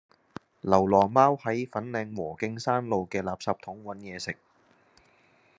[0.61, 4.35] 流浪貓喺粉嶺禾徑山路嘅垃圾桶搵野食